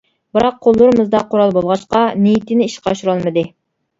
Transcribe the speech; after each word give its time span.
بىراق 0.35 0.55
قوللىرىمىزدا 0.67 1.19
قورال 1.33 1.53
بولغاچقا، 1.57 2.01
نىيىتىنى 2.23 2.69
ئىشقا 2.71 2.95
ئاشۇرالمىدى. 2.95 3.45